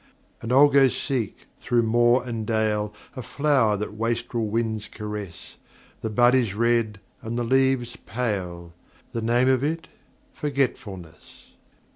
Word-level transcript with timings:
And 0.41 0.51
I'll 0.51 0.67
go 0.67 0.87
seek 0.87 1.45
through 1.59 1.83
moor 1.83 2.23
and 2.27 2.47
dale 2.47 2.91
A 3.15 3.21
flower 3.21 3.77
that 3.77 3.93
wastrel 3.93 4.47
winds 4.47 4.87
caress; 4.87 5.57
The 6.01 6.09
bud 6.09 6.33
is 6.33 6.55
red 6.55 6.99
and 7.21 7.35
the 7.35 7.43
leaves 7.43 7.95
pale, 8.03 8.73
The 9.11 9.21
name 9.21 9.47
of 9.47 9.63
it 9.63 9.89
Forgetfulness. 10.33 11.53